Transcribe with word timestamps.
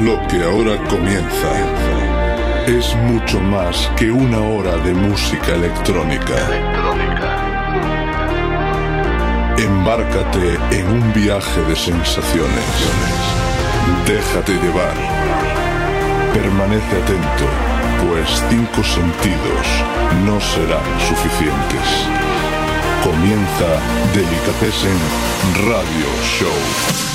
Lo 0.00 0.20
que 0.28 0.42
ahora 0.42 0.76
comienza 0.88 1.50
es 2.66 2.94
mucho 2.96 3.40
más 3.40 3.90
que 3.96 4.10
una 4.10 4.38
hora 4.40 4.76
de 4.76 4.92
música 4.92 5.54
electrónica. 5.54 6.36
Embárcate 9.56 10.58
en 10.70 10.86
un 10.88 11.12
viaje 11.14 11.62
de 11.62 11.74
sensaciones. 11.74 12.64
Déjate 14.06 14.52
llevar. 14.52 14.94
Permanece 16.34 16.96
atento, 17.02 17.46
pues 18.06 18.28
cinco 18.50 18.84
sentidos 18.84 19.66
no 20.26 20.38
serán 20.40 21.00
suficientes. 21.08 21.88
Comienza 23.02 23.80
Delicatessen 24.14 24.98
Radio 25.64 26.06
Show. 26.38 27.05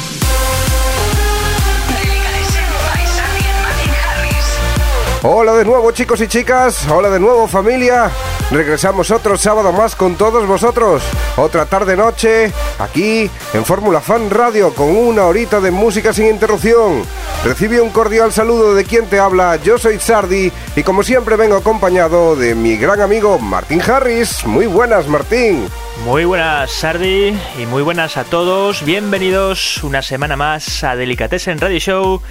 Hola 5.24 5.54
de 5.54 5.66
nuevo 5.66 5.92
chicos 5.92 6.20
y 6.22 6.28
chicas, 6.28 6.88
hola 6.90 7.08
de 7.12 7.20
nuevo 7.20 7.48
familia. 7.48 8.10
Regresamos 8.50 9.12
otro 9.12 9.38
sábado 9.38 9.72
más 9.72 9.96
con 9.96 10.16
todos 10.16 10.48
vosotros. 10.48 11.04
Otra 11.38 11.68
tarde 11.68 11.96
noche 11.96 12.52
aquí 12.80 13.30
en 13.54 13.64
Fórmula 13.64 14.02
Fan 14.02 14.32
Radio 14.32 14.74
con 14.74 14.90
una 14.90 15.26
horita 15.26 15.62
de 15.62 15.70
música 15.70 16.12
sin 16.12 16.26
interrupción. 16.26 17.04
Recibe 17.44 17.80
un 17.82 17.92
cordial 17.92 18.32
saludo 18.32 18.74
de 18.74 18.84
quien 18.84 19.06
te 19.06 19.20
habla. 19.20 19.58
Yo 19.58 19.78
soy 19.78 20.00
Sardi 20.00 20.52
y 20.76 20.82
como 20.82 21.04
siempre 21.04 21.36
vengo 21.36 21.56
acompañado 21.56 22.36
de 22.36 22.56
mi 22.56 22.76
gran 22.76 23.00
amigo 23.00 23.38
Martín 23.38 23.80
Harris. 23.80 24.44
Muy 24.48 24.66
buenas 24.66 25.08
Martín. 25.08 25.68
Muy 26.04 26.26
buenas 26.26 26.72
Sardi 26.72 27.38
y 27.60 27.66
muy 27.68 27.84
buenas 27.84 28.18
a 28.18 28.24
todos. 28.24 28.84
Bienvenidos 28.84 29.84
una 29.84 30.02
semana 30.02 30.36
más 30.36 30.84
a 30.84 30.96
Delicatessen 30.96 31.60
Radio 31.60 31.80
Show 31.80 32.22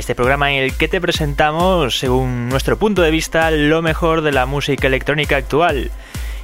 este 0.00 0.14
programa 0.14 0.50
en 0.50 0.62
el 0.62 0.74
que 0.74 0.88
te 0.88 1.00
presentamos, 1.00 1.98
según 1.98 2.48
nuestro 2.48 2.78
punto 2.78 3.02
de 3.02 3.10
vista, 3.10 3.50
lo 3.50 3.82
mejor 3.82 4.22
de 4.22 4.32
la 4.32 4.46
música 4.46 4.86
electrónica 4.86 5.36
actual. 5.36 5.90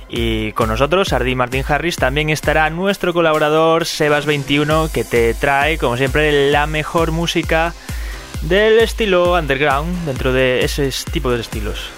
Y 0.08 0.52
con 0.52 0.68
nosotros, 0.68 1.12
Ardi 1.14 1.34
Martín 1.34 1.64
Harris, 1.66 1.96
también 1.96 2.28
estará 2.28 2.68
nuestro 2.68 3.14
colaborador 3.14 3.84
Sebas21, 3.84 4.90
que 4.92 5.04
te 5.04 5.32
trae, 5.32 5.78
como 5.78 5.96
siempre, 5.96 6.50
la 6.50 6.66
mejor 6.66 7.12
música 7.12 7.72
del 8.42 8.78
estilo 8.78 9.32
underground 9.32 10.04
dentro 10.04 10.34
de 10.34 10.62
ese 10.62 10.90
tipo 11.10 11.30
de 11.30 11.40
estilos. 11.40 11.88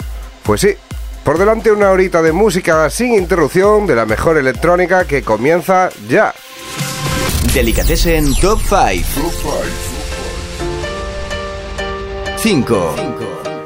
Pues 0.44 0.60
sí, 0.60 0.76
por 1.24 1.38
delante 1.38 1.72
una 1.72 1.90
horita 1.90 2.22
de 2.22 2.30
música 2.30 2.88
sin 2.88 3.14
interrupción 3.14 3.86
de 3.86 3.96
la 3.96 4.06
mejor 4.06 4.38
electrónica 4.38 5.06
que 5.06 5.22
comienza 5.22 5.90
ya. 6.08 6.32
Delicatessen 7.52 8.32
Top 8.36 8.60
5. 8.60 8.72
5. 9.12 9.87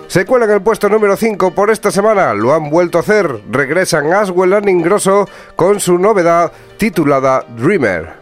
Se 0.08 0.24
cuela 0.24 0.46
en 0.46 0.52
el 0.52 0.62
puesto 0.62 0.88
número 0.88 1.14
5 1.14 1.50
por 1.50 1.70
esta 1.70 1.90
semana, 1.90 2.32
lo 2.32 2.54
han 2.54 2.70
vuelto 2.70 2.96
a 2.96 3.02
hacer. 3.02 3.42
Regresan 3.50 4.10
Aswell 4.14 4.54
and 4.54 4.66
Ingrosso 4.66 5.28
con 5.56 5.78
su 5.78 5.98
novedad 5.98 6.50
titulada 6.78 7.44
Dreamer. 7.54 8.14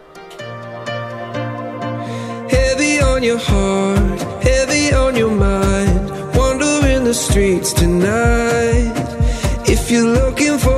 Heavy 2.49 2.99
on 3.01 3.23
your 3.23 3.39
heart, 3.39 4.21
heavy 4.43 4.93
on 4.93 5.15
your 5.15 5.31
mind. 5.31 6.11
Wandering 6.35 7.05
the 7.05 7.13
streets 7.13 7.73
tonight. 7.73 8.91
If 9.65 9.89
you're 9.89 10.03
looking 10.03 10.59
for 10.59 10.70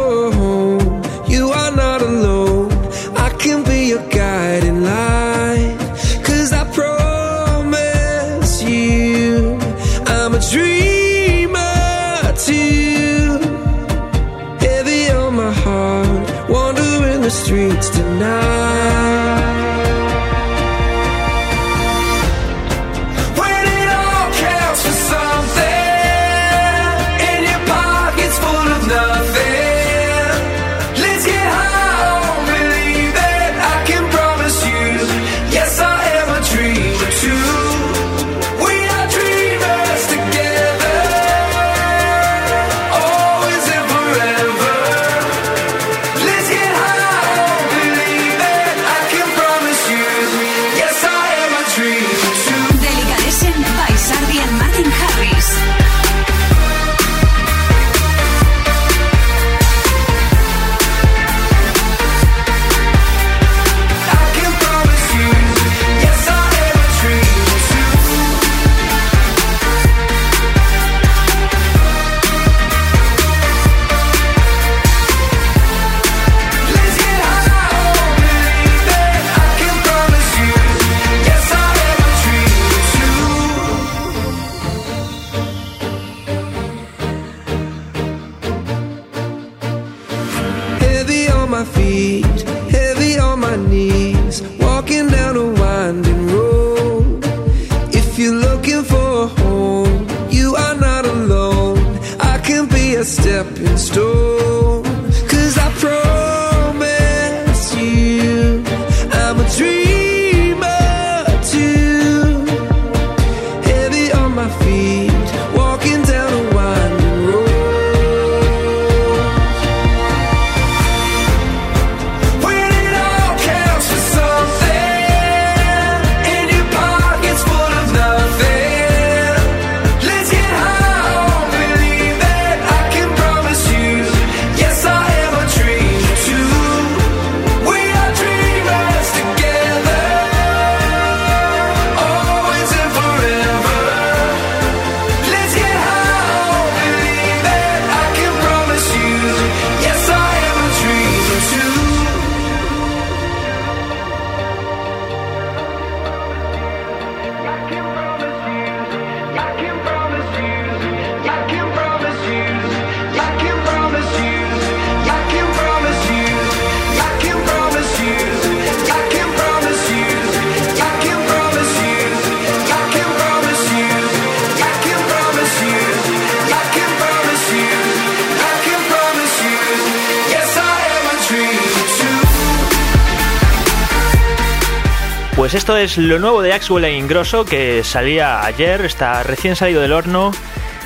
Pues 185.54 185.62
esto 185.62 185.78
es 185.78 186.00
lo 186.00 186.18
nuevo 186.18 186.42
de 186.42 186.52
Axwell 186.52 186.84
e 186.86 186.98
Ingrosso 186.98 187.46
que 187.46 187.84
salía 187.84 188.44
ayer, 188.44 188.84
está 188.86 189.22
recién 189.22 189.56
salido 189.56 189.82
del 189.82 189.94
horno. 189.94 190.32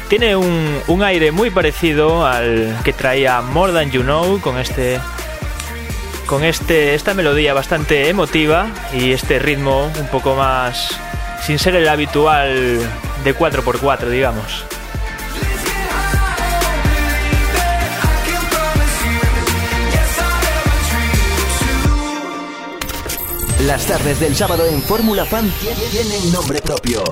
Tiene 0.10 0.36
un, 0.36 0.81
un, 0.88 1.04
aire 1.04 1.31
muy 1.31 1.50
parecido 1.52 2.25
al 2.25 2.78
que 2.84 2.92
traía 2.92 3.40
More 3.40 3.72
Than 3.72 3.92
You 3.92 4.02
Know 4.02 4.42
con 4.42 4.58
este 4.58 5.00
con 6.25 6.44
este 6.44 6.96
esta 6.96 7.14
melodía 7.14 7.54
bastante 7.54 8.10
emotiva 8.10 8.68
y 8.92 9.14
este 9.14 9.40
ritmo 9.40 9.90
un 9.98 10.08
poco 10.08 10.36
más 10.36 11.00
sin 11.44 11.60
ser 11.60 11.78
el 11.78 11.88
habitual 11.88 12.78
de 13.24 13.34
4x4, 13.38 14.10
digamos. 14.10 14.66
Las 23.65 23.88
tardes 23.88 24.19
del 24.19 24.36
sábado 24.36 24.65
en 24.68 24.81
Fórmula 24.83 25.25
Fan 25.25 25.51
tienen 25.92 26.31
nombre 26.31 26.62
propio. 26.62 27.04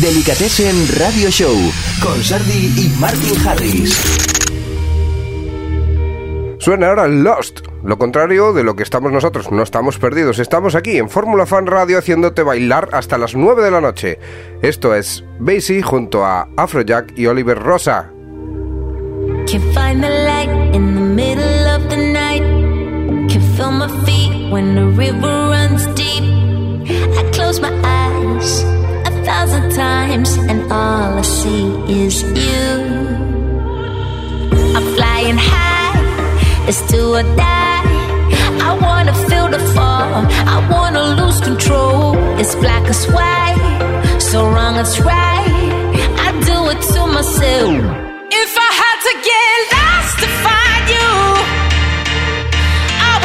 Delicatessen 0.00 0.74
Radio 0.98 1.30
Show 1.30 1.54
con 2.02 2.20
Sardi 2.20 2.72
y 2.76 2.88
Martin 2.98 3.46
Harris. 3.46 3.94
Suena 6.58 6.88
ahora 6.88 7.06
Lost, 7.06 7.60
lo 7.84 7.96
contrario 7.96 8.52
de 8.52 8.64
lo 8.64 8.74
que 8.74 8.82
estamos 8.82 9.12
nosotros, 9.12 9.52
no 9.52 9.62
estamos 9.62 9.98
perdidos, 9.98 10.40
estamos 10.40 10.74
aquí 10.74 10.96
en 10.96 11.08
Fórmula 11.08 11.46
Fan 11.46 11.66
Radio 11.66 11.98
haciéndote 11.98 12.42
bailar 12.42 12.88
hasta 12.92 13.16
las 13.16 13.36
9 13.36 13.62
de 13.62 13.70
la 13.70 13.80
noche. 13.80 14.18
Esto 14.62 14.96
es 14.96 15.22
Basie 15.38 15.82
junto 15.82 16.24
a 16.24 16.48
Afrojack 16.56 17.16
y 17.16 17.26
Oliver 17.26 17.58
Rosa. 17.58 18.10
My 23.86 24.04
feet 24.04 24.50
when 24.50 24.74
the 24.74 24.86
river 24.86 25.34
runs 25.54 25.84
deep. 26.00 26.24
I 27.18 27.22
close 27.34 27.60
my 27.60 27.72
eyes 28.02 28.62
a 29.10 29.12
thousand 29.24 29.72
times, 29.72 30.36
and 30.50 30.60
all 30.72 31.18
I 31.18 31.22
see 31.22 31.64
is 32.04 32.22
you. 32.22 32.64
I'm 34.76 34.86
flying 34.96 35.38
high, 35.52 36.66
it's 36.68 36.80
do 36.90 37.14
or 37.18 37.22
die. 37.36 37.84
I 38.68 38.70
wanna 38.84 39.14
feel 39.28 39.48
the 39.56 39.62
fall, 39.74 40.12
I 40.54 40.56
wanna 40.72 41.02
lose 41.20 41.40
control. 41.40 42.16
It's 42.40 42.54
black 42.54 42.84
as 42.88 43.04
white, 43.16 44.18
so 44.18 44.38
wrong 44.54 44.76
it's 44.76 44.98
right. 45.00 45.52
I 46.26 46.28
do 46.50 46.58
it 46.72 46.80
to 46.92 47.00
myself. 47.18 47.74
If 48.42 48.50
I 48.68 48.70
had 48.82 48.98
to 49.08 49.12
get 49.30 49.56
lost 49.76 50.14
to 50.22 50.28
find 50.44 50.84
you. 50.96 51.73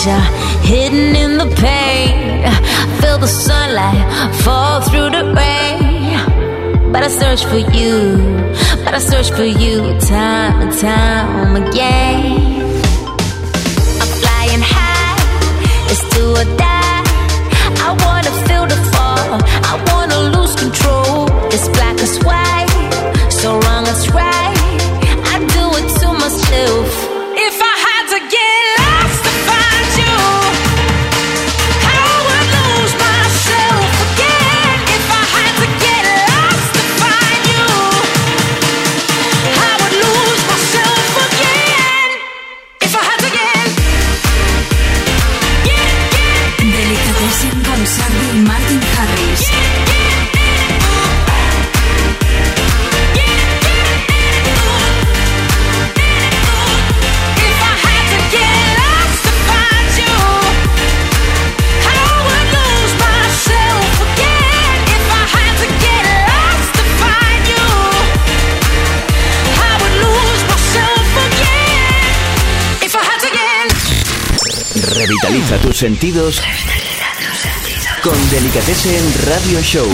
pleasure 0.00 0.20
hidden 0.62 1.14
in 1.14 1.36
the 1.38 1.46
pain. 1.56 2.42
Feel 3.00 3.18
the 3.18 3.26
sunlight 3.26 4.34
fall 4.42 4.80
through 4.82 5.10
the 5.10 5.24
rain. 5.34 6.92
But 6.92 7.02
I 7.02 7.08
search 7.08 7.44
for 7.44 7.58
you, 7.58 8.16
but 8.84 8.94
I 8.94 8.98
search 8.98 9.30
for 9.30 9.44
you 9.44 9.98
time 10.00 10.60
and 10.62 10.78
time 10.78 11.56
again. 11.56 12.49
Sentidos 75.80 76.42
con 78.02 78.12
en 78.14 79.26
Radio 79.26 79.62
Show. 79.62 79.88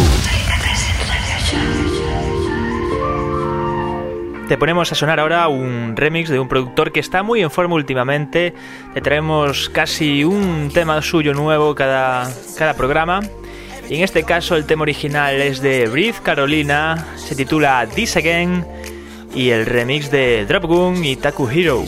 Te 4.49 4.59
ponemos 4.59 4.91
a 4.91 4.97
sonar 4.97 5.21
ahora 5.21 5.47
un 5.47 5.95
remix 5.95 6.29
de 6.29 6.41
un 6.41 6.49
productor 6.49 6.91
que 6.91 6.99
está 6.99 7.23
muy 7.23 7.41
en 7.41 7.53
forma 7.53 7.77
últimamente. 7.77 8.53
Te 8.95 9.01
traemos 9.01 9.69
casi 9.69 10.25
un 10.25 10.73
tema 10.75 11.01
suyo 11.03 11.35
nuevo 11.35 11.77
cada, 11.77 12.33
cada 12.59 12.75
programa. 12.75 13.21
Y 13.89 13.95
en 13.95 14.03
este 14.03 14.25
caso 14.25 14.57
el 14.57 14.67
tema 14.67 14.83
original 14.83 15.41
es 15.41 15.61
de 15.61 15.87
Breathe 15.87 16.19
Carolina, 16.21 17.07
se 17.15 17.37
titula 17.37 17.87
This 17.95 18.17
Again 18.17 18.67
y 19.37 19.51
el 19.51 19.65
remix 19.65 20.11
de 20.11 20.47
Dropgun 20.47 21.05
y 21.05 21.15
Taku 21.15 21.49
Hero. 21.49 21.85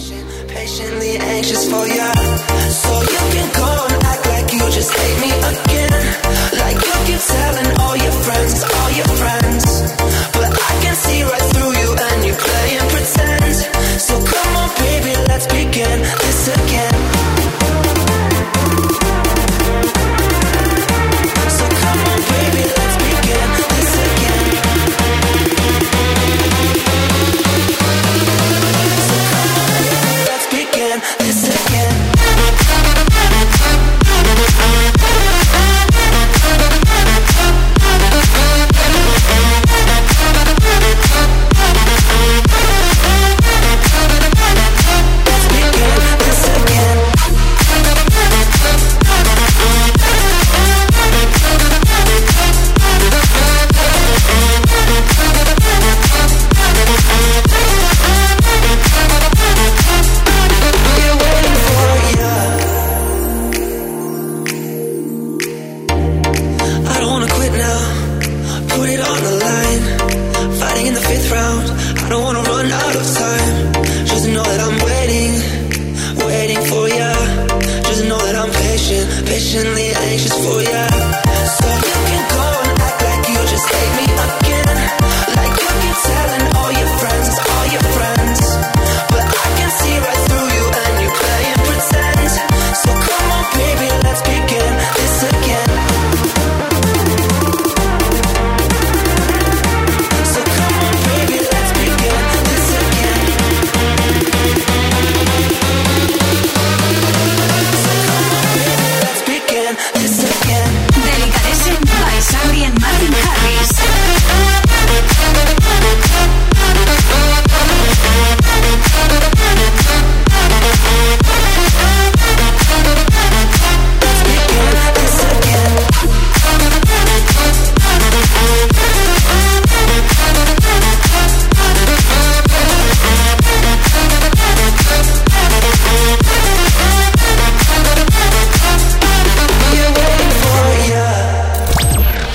Just 4.71 4.93
hate 4.93 5.21
me 5.21 5.31
again. 5.33 6.03
Like 6.61 6.77
you 6.77 6.97
keep 7.07 7.21
telling 7.21 7.71
all 7.81 7.97
your 7.97 8.13
friends, 8.25 8.63
all 8.63 8.91
your 8.93 9.11
friends. 9.17 9.65
But 10.33 10.53
I 10.53 10.73
can 10.83 10.95
see 10.95 11.23
right 11.23 11.49
through 11.53 11.73
you 11.81 11.91
and 11.97 12.25
you 12.25 12.35
play 12.35 12.77
and 12.77 12.89
pretend. 12.91 13.55
So 14.01 14.15
come 14.25 14.57
on 14.57 14.69
baby, 14.77 15.15
let's 15.29 15.47
begin 15.47 16.01
this 16.01 16.49
again 16.49 17.08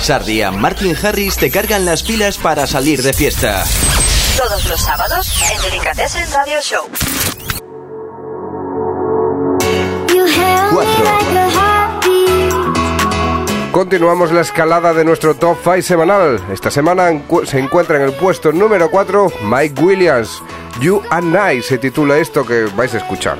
Sardi 0.04 0.42
y 0.42 0.50
Martin 0.50 0.94
Harris 1.02 1.38
te 1.38 1.50
cargan 1.50 1.86
las 1.86 2.02
pilas 2.02 2.36
para 2.36 2.66
salir 2.66 3.02
de 3.02 3.14
fiesta. 3.14 3.64
Todos 4.36 4.66
los 4.66 4.78
sábados 4.78 5.32
en 5.50 5.62
Delicatessen 5.62 6.30
Radio 6.30 6.60
Show. 6.60 6.90
4. 10.72 10.92
Continuamos 13.72 14.30
la 14.30 14.42
escalada 14.42 14.92
de 14.92 15.06
nuestro 15.06 15.36
top 15.36 15.56
5 15.64 15.80
semanal. 15.80 16.38
Esta 16.52 16.70
semana 16.70 17.08
se 17.46 17.58
encuentra 17.58 17.96
en 17.96 18.02
el 18.02 18.12
puesto 18.12 18.52
número 18.52 18.90
4 18.90 19.32
Mike 19.44 19.80
Williams. 19.80 20.42
You 20.80 21.00
and 21.08 21.34
I 21.34 21.62
se 21.62 21.78
titula 21.78 22.18
esto 22.18 22.44
que 22.44 22.64
vais 22.76 22.92
a 22.92 22.98
escuchar. 22.98 23.38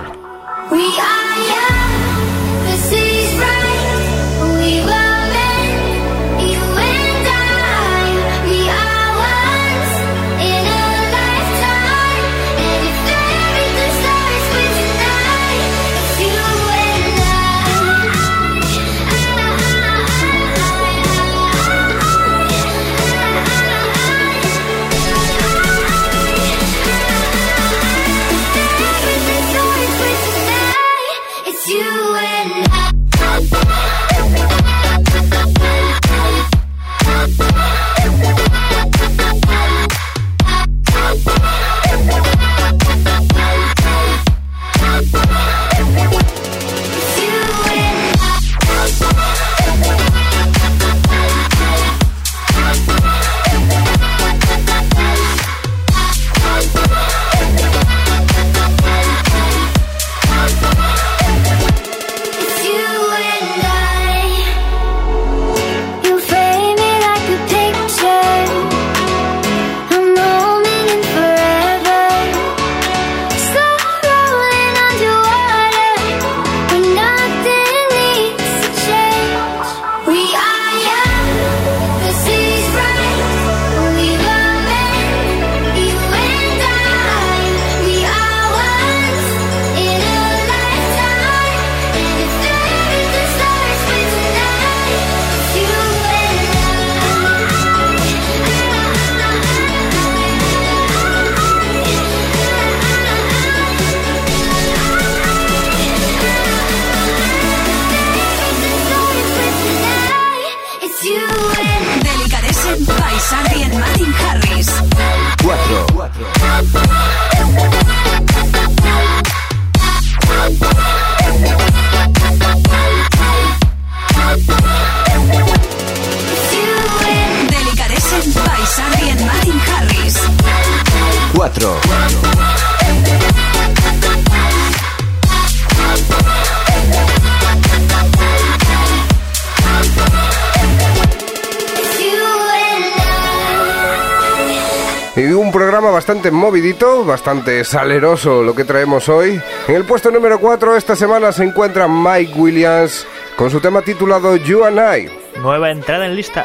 Bastante 146.04 146.30
movidito, 146.30 147.02
bastante 147.02 147.64
saleroso 147.64 148.42
lo 148.42 148.54
que 148.54 148.64
traemos 148.64 149.08
hoy. 149.08 149.40
En 149.66 149.74
el 149.74 149.86
puesto 149.86 150.10
número 150.10 150.38
4 150.38 150.76
esta 150.76 150.94
semana 150.94 151.32
se 151.32 151.44
encuentra 151.44 151.88
Mike 151.88 152.34
Williams 152.36 153.06
con 153.38 153.50
su 153.50 153.58
tema 153.58 153.80
titulado 153.80 154.36
You 154.36 154.64
and 154.64 154.78
I. 154.78 155.08
Nueva 155.40 155.70
entrada 155.70 156.04
en 156.04 156.14
lista. 156.14 156.44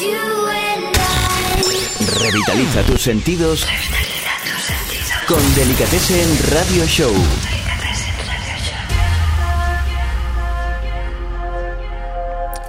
You 0.00 0.08
and 0.48 0.96
I. 0.96 2.24
Revitaliza 2.24 2.82
tus 2.84 3.02
sentidos 3.02 3.66
con 5.28 5.54
Delicatessen 5.54 6.56
Radio 6.56 6.86
Show. 6.86 7.55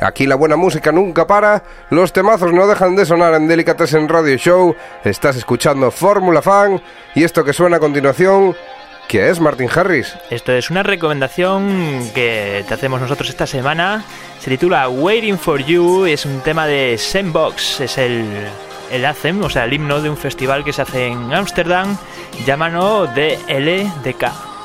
Aquí 0.01 0.27
la 0.27 0.35
buena 0.35 0.55
música 0.55 0.91
nunca 0.91 1.25
para, 1.25 1.63
los 1.89 2.13
temazos 2.13 2.53
no 2.53 2.67
dejan 2.67 2.95
de 2.95 3.05
sonar 3.05 3.33
en 3.33 3.47
Delicatessen 3.47 4.07
Radio 4.07 4.37
Show, 4.37 4.75
estás 5.03 5.35
escuchando 5.35 5.89
Fórmula 5.89 6.43
Fan 6.43 6.81
y 7.15 7.23
esto 7.23 7.43
que 7.43 7.51
suena 7.51 7.77
a 7.77 7.79
continuación, 7.79 8.55
que 9.07 9.29
es 9.29 9.39
Martin 9.39 9.69
Harris. 9.73 10.15
Esto 10.29 10.51
es 10.51 10.69
una 10.69 10.83
recomendación 10.83 12.11
que 12.13 12.63
te 12.67 12.73
hacemos 12.73 13.01
nosotros 13.01 13.29
esta 13.29 13.47
semana. 13.47 14.03
Se 14.39 14.51
titula 14.51 14.87
Waiting 14.87 15.39
for 15.39 15.63
You. 15.63 16.05
Es 16.05 16.25
un 16.25 16.41
tema 16.41 16.67
de 16.67 16.97
Sandbox. 16.97 17.79
Es 17.79 17.97
el, 17.97 18.25
el 18.91 19.05
anthem, 19.05 19.41
o 19.43 19.49
sea, 19.49 19.63
el 19.63 19.73
himno 19.73 20.01
de 20.01 20.09
un 20.09 20.17
festival 20.17 20.63
que 20.63 20.73
se 20.73 20.81
hace 20.81 21.07
en 21.07 21.33
Ámsterdam, 21.33 21.97
llamado 22.45 23.07
DLDK. 23.07 24.56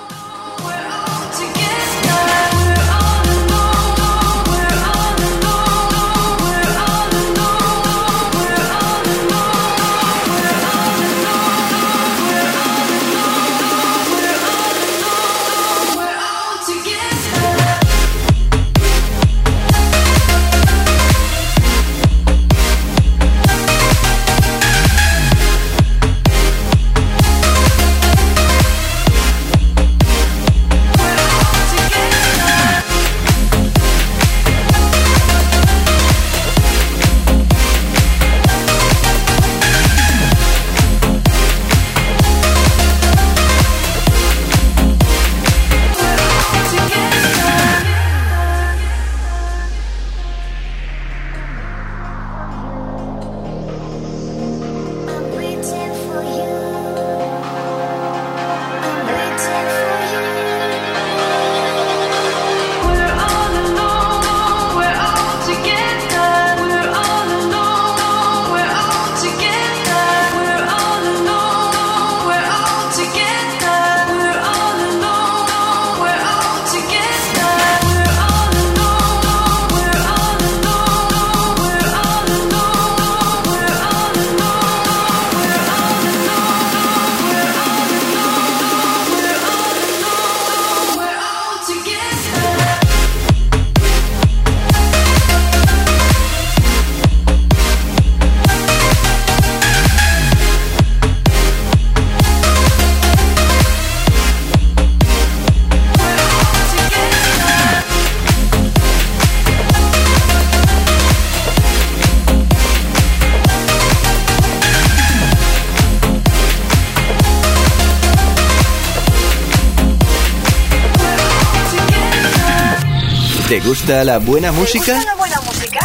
¿Te 123.52 123.61
gusta 123.61 124.02
la 124.02 124.16
buena 124.16 124.50
¿Te 124.50 124.56
música? 124.56 124.94
gusta 124.94 125.11
la 125.11 125.14
buena 125.14 125.37
música? 125.42 125.80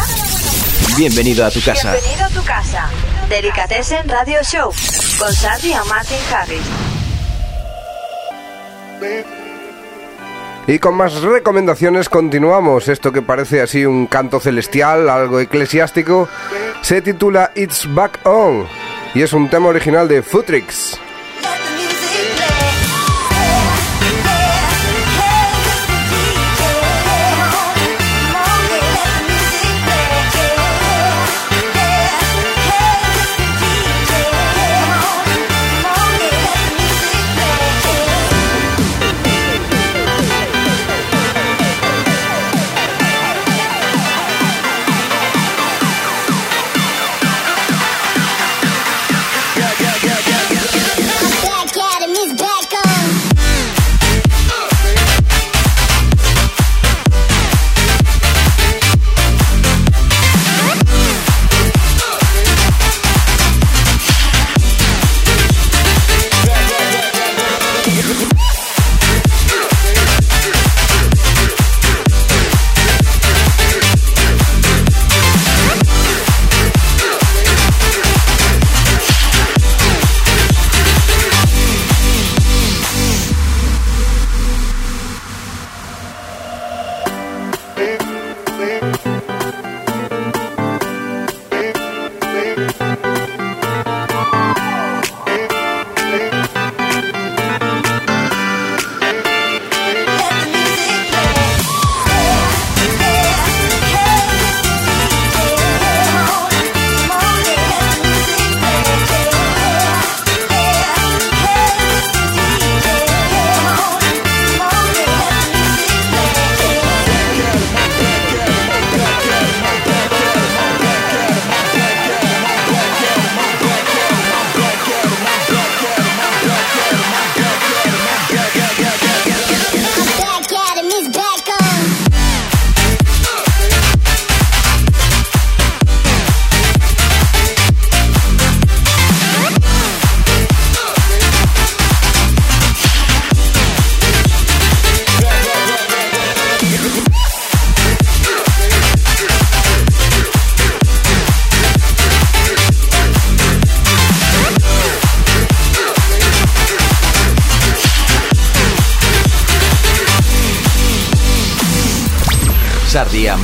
Bienvenido 0.96 1.44
a 1.44 1.50
tu 1.50 1.60
casa. 1.60 1.92
Bienvenido 1.92 2.24
a 2.24 2.28
tu 2.30 2.42
casa. 2.42 2.88
Delicatessen 3.28 4.08
Radio 4.08 4.38
Show 4.42 4.72
con 5.18 5.30
Sandy 5.34 5.72
y 5.72 5.74
Martin 5.86 6.16
Harris. 6.34 6.62
Y 10.66 10.78
con 10.78 10.94
más 10.94 11.20
recomendaciones 11.20 12.08
continuamos. 12.08 12.88
Esto 12.88 13.12
que 13.12 13.20
parece 13.20 13.60
así 13.60 13.84
un 13.84 14.06
canto 14.06 14.40
celestial, 14.40 15.10
algo 15.10 15.38
eclesiástico, 15.38 16.26
se 16.80 17.02
titula 17.02 17.52
It's 17.54 17.84
Back 17.92 18.20
On 18.24 18.66
y 19.14 19.20
es 19.20 19.34
un 19.34 19.50
tema 19.50 19.68
original 19.68 20.08
de 20.08 20.22
Futrix. 20.22 20.98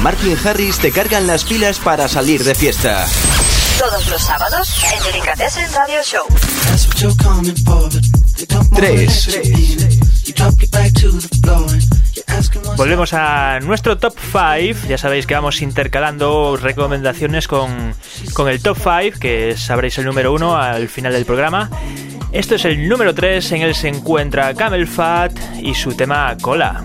Martin 0.04 0.36
Harris 0.44 0.78
te 0.80 0.92
cargan 0.92 1.26
las 1.26 1.44
pilas 1.44 1.78
para 1.78 2.08
salir 2.08 2.44
de 2.44 2.54
fiesta. 2.54 3.06
Todos 3.78 4.06
los 4.10 4.20
sábados 4.20 4.84
en 4.94 5.02
Delicatessen 5.02 5.66
Radio 5.72 6.02
Show. 6.02 6.26
3. 8.74 9.40
Volvemos 12.76 13.14
a 13.14 13.60
nuestro 13.60 13.96
top 13.96 14.14
5. 14.20 14.88
Ya 14.88 14.98
sabéis 14.98 15.26
que 15.26 15.32
vamos 15.32 15.62
intercalando 15.62 16.58
recomendaciones 16.58 17.48
con, 17.48 17.94
con 18.34 18.50
el 18.50 18.60
top 18.60 18.76
5, 18.76 19.18
que 19.18 19.56
sabréis 19.56 19.96
el 19.96 20.04
número 20.04 20.34
1 20.34 20.54
al 20.54 20.90
final 20.90 21.14
del 21.14 21.24
programa. 21.24 21.70
Esto 22.30 22.56
es 22.56 22.66
el 22.66 22.90
número 22.90 23.14
3, 23.14 23.52
en 23.52 23.62
él 23.62 23.74
se 23.74 23.88
encuentra 23.88 24.52
Camel 24.52 24.86
Fat 24.86 25.32
y 25.62 25.74
su 25.74 25.94
tema 25.94 26.36
Cola. 26.42 26.84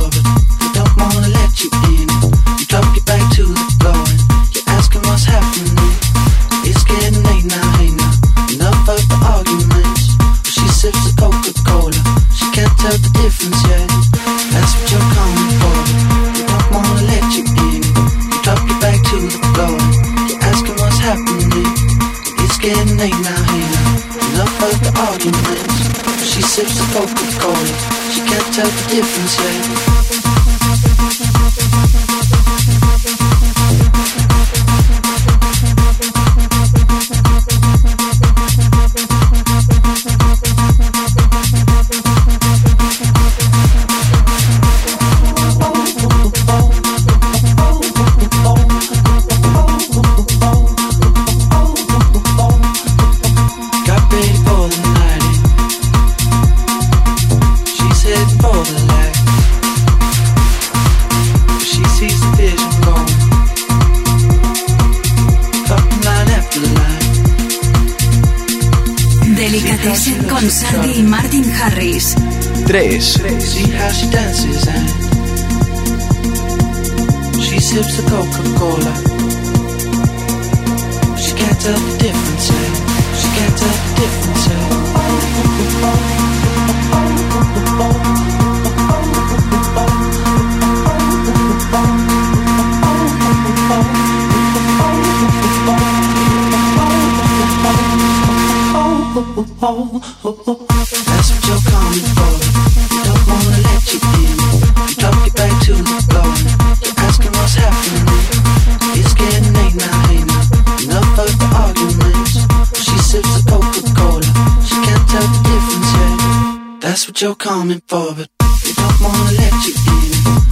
you're 117.21 117.35
coming 117.35 117.81
for, 117.87 118.15
but 118.15 118.27
you 118.65 118.73
don't 118.73 118.99
wanna 118.99 119.31
let 119.37 119.53
you 119.67 119.73
in. 119.93 120.09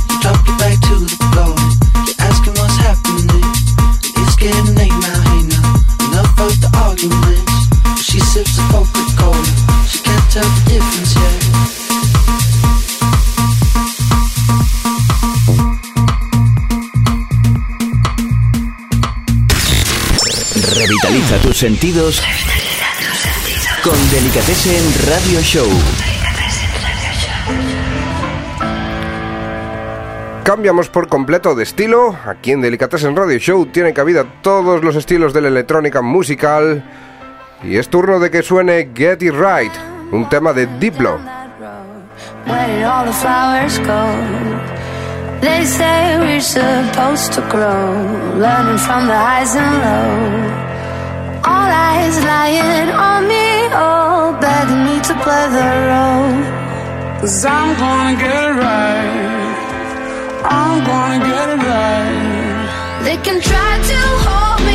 You 0.09 0.17
drop 0.21 0.37
it 0.37 0.57
back 0.61 0.77
to 0.85 0.95
the 1.01 1.17
floor. 1.33 1.55
You're 2.05 2.21
asking 2.29 2.53
what's 2.61 2.77
happening. 2.77 3.41
It's 4.21 4.35
getting 4.35 4.75
late 4.75 4.93
now, 5.01 5.19
hey 5.29 5.41
now. 5.49 5.65
Enough 6.05 6.39
of 6.45 6.53
the 6.61 6.69
arguments. 6.85 7.53
She 8.03 8.19
sips 8.19 8.55
the 8.55 8.61
Coca-Cola. 8.69 9.53
She 9.89 9.99
can't 10.05 10.25
tell 10.29 10.45
the 10.45 10.61
difference 10.69 11.15
yet. 11.15 11.41
Revitaliza 20.77 21.37
tus 21.41 21.57
sentidos 21.57 22.21
con 23.81 23.97
Delicatessen 24.11 24.83
Radio 25.07 25.41
Show. 25.41 26.18
Cambiamos 30.49 30.89
por 30.89 31.07
completo 31.09 31.53
de 31.53 31.61
estilo. 31.61 32.17
Aquí 32.25 32.53
en 32.53 32.61
Delicatessen 32.61 33.15
Radio 33.15 33.37
Show 33.37 33.67
tiene 33.67 33.93
cabida 33.93 34.25
todos 34.41 34.83
los 34.83 34.95
estilos 34.95 35.31
de 35.31 35.41
la 35.41 35.49
electrónica 35.49 36.01
musical. 36.01 36.83
Y 37.61 37.77
es 37.77 37.87
turno 37.87 38.19
de 38.19 38.31
que 38.31 38.41
suene 38.41 38.89
Get 38.95 39.21
It 39.21 39.35
Right, 39.35 39.71
un 40.11 40.27
tema 40.27 40.51
de 40.51 40.65
Diplo. 40.79 41.19
They 45.39 45.65
say 45.67 46.17
we're 46.17 46.41
supposed 46.41 47.31
to 47.33 47.41
grow, 47.51 47.93
learning 48.39 48.79
from 48.79 49.05
the 49.05 49.15
highs 49.15 49.55
and 49.55 49.77
lows. 49.83 50.51
All 51.45 51.69
eyes 51.69 52.25
lying 52.25 52.89
on 52.89 53.27
me, 53.27 53.67
all 53.71 54.33
begging 54.41 54.83
me 54.83 54.99
to 54.99 55.13
play 55.21 55.47
the 55.51 55.69
role. 55.91 57.21
Cause 57.21 57.45
I'm 57.45 57.77
gonna 57.77 58.17
get 58.17 58.33
it 58.33 58.55
right. 58.57 59.38
I'm 60.43 60.83
gonna 60.85 61.19
get 61.29 61.49
it 61.55 61.61
right. 61.69 63.03
They 63.05 63.17
can 63.17 63.41
try 63.41 63.71
to 63.91 63.99
hold 64.25 64.59
me 64.67 64.68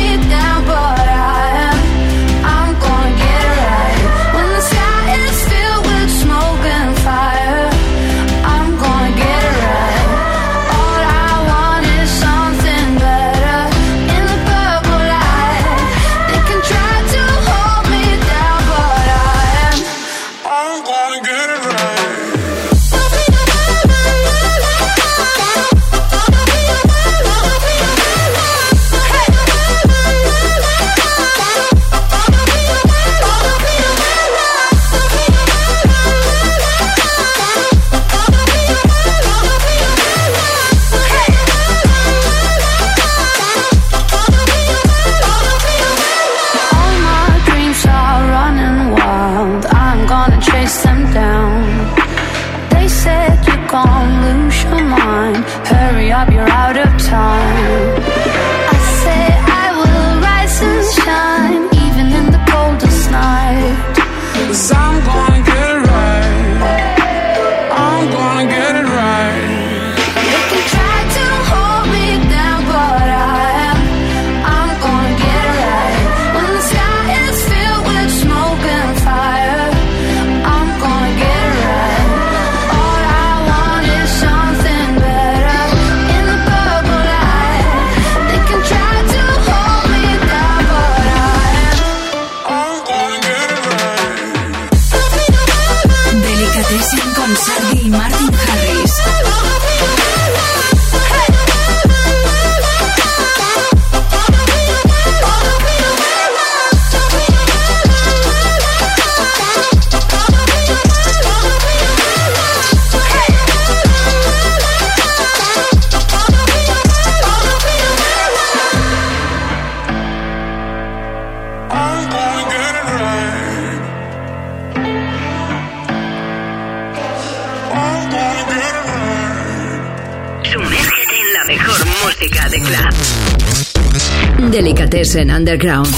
Delicatessen 135.15 135.31
Underground. 135.31 135.95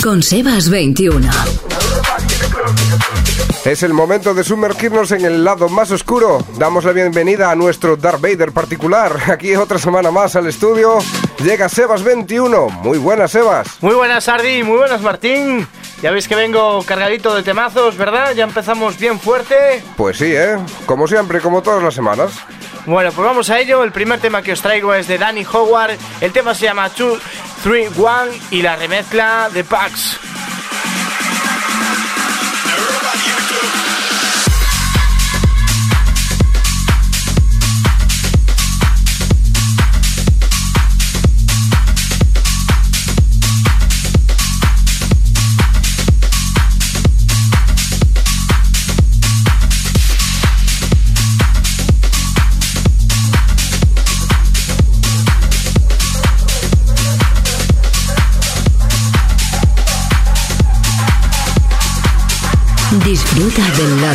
Con 0.00 0.22
Sebas 0.22 0.68
21. 0.68 1.28
Es 3.64 3.82
el 3.82 3.92
momento 3.92 4.32
de 4.32 4.44
sumergirnos 4.44 5.10
en 5.10 5.24
el 5.24 5.42
lado 5.42 5.68
más 5.68 5.90
oscuro. 5.90 6.44
Damos 6.56 6.84
la 6.84 6.92
bienvenida 6.92 7.50
a 7.50 7.56
nuestro 7.56 7.96
Darth 7.96 8.20
Vader 8.20 8.52
particular. 8.52 9.16
Aquí 9.32 9.56
otra 9.56 9.78
semana 9.78 10.10
más 10.12 10.36
al 10.36 10.46
estudio. 10.46 10.98
Llega 11.42 11.66
Sebas21. 11.66 12.70
Muy 12.82 12.98
buenas, 12.98 13.32
Sebas. 13.32 13.82
Muy 13.82 13.94
buenas, 13.94 14.28
Ardi, 14.28 14.62
muy 14.62 14.78
buenas, 14.78 15.00
Martín. 15.00 15.66
Ya 16.00 16.12
veis 16.12 16.28
que 16.28 16.36
vengo 16.36 16.82
cargadito 16.84 17.34
de 17.34 17.42
temazos, 17.42 17.96
¿verdad? 17.96 18.34
Ya 18.34 18.44
empezamos 18.44 18.98
bien 18.98 19.18
fuerte. 19.18 19.82
Pues 19.96 20.18
sí, 20.18 20.32
¿eh? 20.32 20.58
Como 20.86 21.08
siempre, 21.08 21.40
como 21.40 21.62
todas 21.62 21.82
las 21.82 21.94
semanas. 21.94 22.32
Bueno, 22.86 23.10
pues 23.12 23.26
vamos 23.26 23.48
a 23.48 23.58
ello. 23.58 23.82
El 23.82 23.92
primer 23.92 24.20
tema 24.20 24.42
que 24.42 24.52
os 24.52 24.60
traigo 24.60 24.92
es 24.94 25.08
de 25.08 25.16
Danny 25.16 25.46
Howard. 25.50 25.96
El 26.20 26.32
tema 26.32 26.54
se 26.54 26.66
llama 26.66 26.90
2, 26.90 27.18
3, 27.64 27.96
1 27.96 28.08
y 28.50 28.60
la 28.60 28.76
remezcla 28.76 29.48
de 29.50 29.64
Pax. 29.64 30.33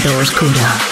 Del 0.09 0.17
lado 0.17 0.88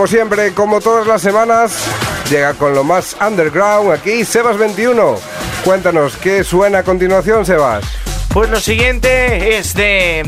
como 0.00 0.08
siempre, 0.08 0.54
como 0.54 0.80
todas 0.80 1.06
las 1.06 1.20
semanas, 1.20 1.74
llega 2.30 2.54
con 2.54 2.72
lo 2.72 2.82
más 2.82 3.14
underground 3.20 3.92
aquí 3.92 4.24
Sebas 4.24 4.56
21. 4.56 5.16
Cuéntanos, 5.62 6.16
¿qué 6.16 6.42
suena 6.42 6.78
a 6.78 6.82
continuación, 6.84 7.44
Sebas? 7.44 7.84
Pues 8.32 8.48
lo 8.48 8.58
siguiente 8.60 9.58
es 9.58 9.74
de 9.74 10.20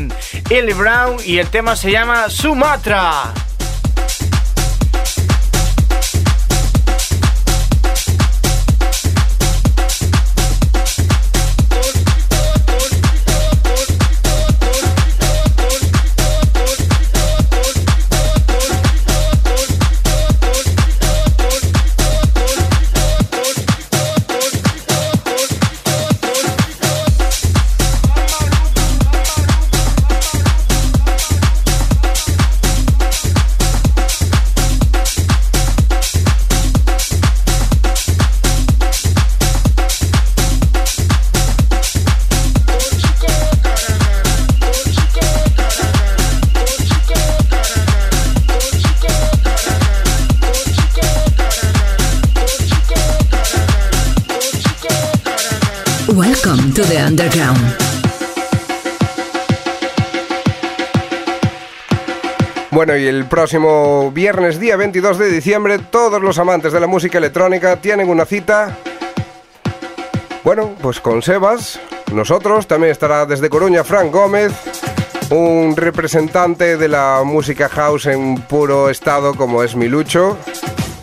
Ellie 0.51 0.75
Brown 0.75 1.17
y 1.25 1.39
el 1.39 1.47
tema 1.47 1.75
se 1.75 1.89
llama 1.89 2.29
Sumatra. 2.29 3.33
El 63.23 63.29
próximo 63.29 64.11
viernes, 64.11 64.59
día 64.59 64.75
22 64.75 65.17
de 65.17 65.29
diciembre, 65.29 65.79
todos 65.79 66.21
los 66.21 66.39
amantes 66.39 66.73
de 66.73 66.79
la 66.81 66.87
música 66.87 67.19
electrónica 67.19 67.77
tienen 67.77 68.09
una 68.09 68.25
cita. 68.25 68.77
Bueno, 70.43 70.75
pues 70.81 70.99
con 70.99 71.21
Sebas, 71.21 71.79
nosotros, 72.11 72.67
también 72.67 72.91
estará 72.91 73.25
desde 73.25 73.49
Coruña 73.49 73.85
Frank 73.85 74.11
Gómez, 74.11 74.51
un 75.29 75.73
representante 75.77 76.75
de 76.75 76.87
la 76.89 77.21
música 77.23 77.69
house 77.69 78.07
en 78.07 78.41
puro 78.41 78.89
estado 78.89 79.35
como 79.35 79.63
es 79.63 79.73
Milucho. 79.73 80.37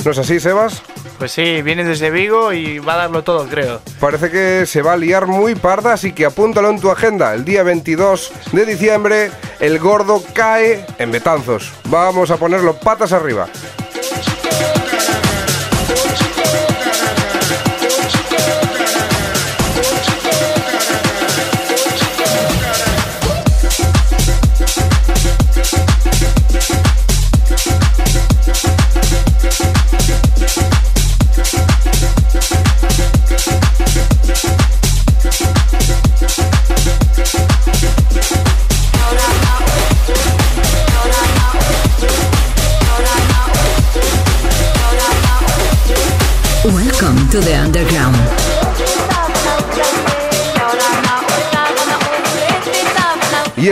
¿No 0.05 0.11
es 0.11 0.19
así, 0.19 0.41
Sebas? 0.41 0.83
Pues 1.21 1.33
sí, 1.33 1.61
viene 1.61 1.85
desde 1.85 2.11
Vigo 2.11 2.51
y 2.51 2.79
va 2.79 2.95
a 2.95 2.97
darlo 2.97 3.23
todo, 3.23 3.47
creo. 3.47 3.83
Parece 4.01 4.31
que 4.31 4.65
se 4.65 4.81
va 4.81 4.95
a 4.95 4.97
liar 4.97 5.27
muy 5.27 5.55
parda, 5.55 5.93
así 5.93 6.13
que 6.15 6.25
apúntalo 6.25 6.71
en 6.71 6.81
tu 6.81 6.91
agenda. 6.91 7.35
El 7.35 7.45
día 7.45 7.63
22 7.63 8.33
de 8.53 8.65
diciembre, 8.65 9.31
el 9.59 9.79
gordo 9.79 10.25
cae 10.33 10.87
en 10.97 11.13
Betanzos. 11.13 11.75
Vamos 11.91 12.31
a 12.31 12.39
ponerlo 12.39 12.73
patas 12.73 13.13
arriba. 13.13 13.49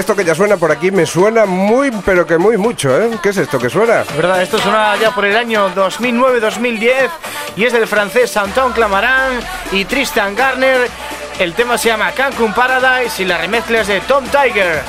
Esto 0.08 0.16
que 0.16 0.24
ya 0.24 0.34
suena 0.34 0.56
por 0.56 0.72
aquí 0.72 0.90
me 0.90 1.04
suena 1.04 1.44
muy, 1.44 1.90
pero 1.90 2.26
que 2.26 2.38
muy 2.38 2.56
mucho, 2.56 2.98
¿eh? 2.98 3.10
¿Qué 3.22 3.28
es 3.28 3.36
esto 3.36 3.58
que 3.58 3.68
suena? 3.68 4.00
Es 4.00 4.16
verdad, 4.16 4.40
esto 4.40 4.56
suena 4.58 4.96
ya 4.96 5.10
por 5.14 5.26
el 5.26 5.36
año 5.36 5.68
2009-2010 5.74 7.10
y 7.56 7.64
es 7.66 7.74
del 7.74 7.86
francés 7.86 8.34
Antoine 8.38 8.72
Clamaran 8.72 9.38
y 9.70 9.84
Tristan 9.84 10.34
Garner. 10.34 10.88
El 11.38 11.52
tema 11.52 11.76
se 11.76 11.88
llama 11.88 12.10
Cancun 12.12 12.54
Paradise 12.54 13.22
y 13.22 13.26
la 13.26 13.36
remezcla 13.36 13.82
es 13.82 13.88
de 13.88 14.00
Tom 14.00 14.24
Tiger. 14.24 14.82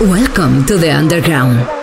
Welcome 0.00 0.64
to 0.66 0.76
the 0.76 0.92
underground. 0.92 1.77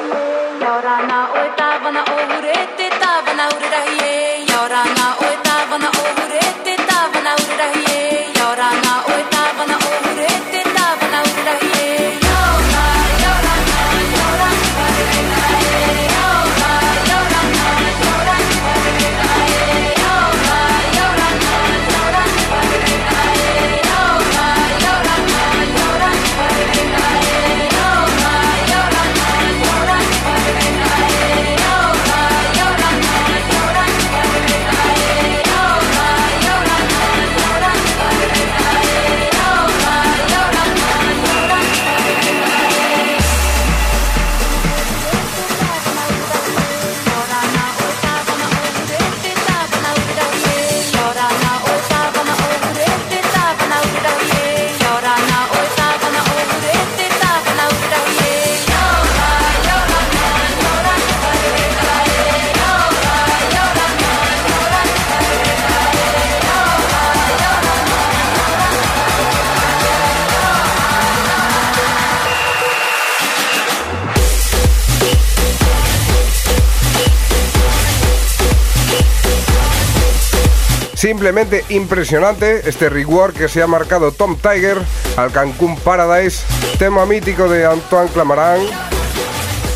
Simplemente 80.95 81.65
impresionante 81.69 82.67
este 82.67 82.89
reward 82.89 83.33
que 83.33 83.49
se 83.49 83.61
ha 83.61 83.67
marcado 83.67 84.11
Tom 84.11 84.37
Tiger 84.37 84.77
al 85.17 85.31
Cancún 85.31 85.77
Paradise, 85.77 86.43
tema 86.79 87.05
mítico 87.05 87.49
de 87.49 87.65
Antoine 87.65 88.09
Clamaran. 88.09 88.61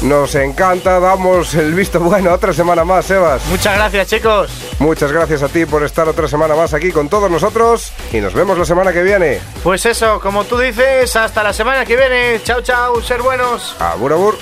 Nos 0.01 0.33
encanta, 0.35 0.97
damos 1.01 1.53
el 1.55 1.73
visto 1.73 1.99
bueno 1.99 2.31
otra 2.31 2.53
semana 2.53 2.85
más, 2.85 3.05
Sebas. 3.05 3.45
Muchas 3.47 3.75
gracias, 3.75 4.07
chicos. 4.07 4.49
Muchas 4.79 5.11
gracias 5.11 5.43
a 5.43 5.49
ti 5.49 5.65
por 5.65 5.83
estar 5.83 6.07
otra 6.07 6.27
semana 6.29 6.55
más 6.55 6.73
aquí 6.73 6.91
con 6.91 7.09
todos 7.09 7.29
nosotros 7.29 7.91
y 8.13 8.21
nos 8.21 8.33
vemos 8.33 8.57
la 8.57 8.63
semana 8.63 8.93
que 8.93 9.03
viene. 9.03 9.41
Pues 9.61 9.85
eso, 9.85 10.21
como 10.21 10.45
tú 10.45 10.57
dices, 10.57 11.17
hasta 11.17 11.43
la 11.43 11.51
semana 11.51 11.83
que 11.83 11.97
viene. 11.97 12.41
Chao, 12.43 12.61
chao, 12.61 13.01
ser 13.01 13.21
buenos. 13.21 13.75
Abur, 13.79 14.13
abur. 14.13 14.37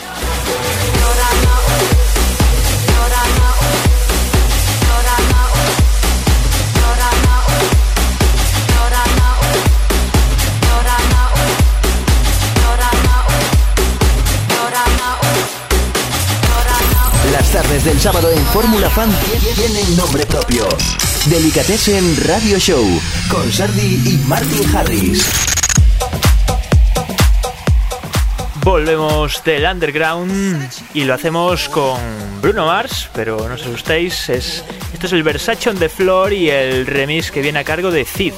Del 17.88 18.02
sábado 18.02 18.30
en 18.30 18.46
Fórmula 18.48 18.90
Fan 18.90 19.10
tienen 19.56 19.96
nombre 19.96 20.26
propio. 20.26 20.68
Delicatessen 21.28 22.18
Radio 22.28 22.60
Show 22.60 22.84
con 23.30 23.50
Sardi 23.50 24.02
y 24.06 24.18
Martin 24.28 24.76
Harris. 24.76 25.26
Volvemos 28.62 29.42
del 29.46 29.64
underground 29.64 30.70
y 30.94 31.06
lo 31.06 31.14
hacemos 31.14 31.70
con 31.70 31.98
Bruno 32.42 32.66
Mars, 32.66 33.10
pero 33.14 33.48
no 33.48 33.56
os 33.56 33.62
asustéis, 33.62 34.28
es, 34.28 34.66
este 34.94 35.08
es 35.08 35.14
el 35.14 35.24
Versace 35.24 35.70
on 35.70 35.78
the 35.78 35.88
Floor 35.88 36.34
y 36.34 36.50
el 36.50 36.86
remix 36.86 37.32
que 37.32 37.42
viene 37.42 37.60
a 37.60 37.64
cargo 37.64 37.90
de 37.90 38.04
Cid. 38.04 38.34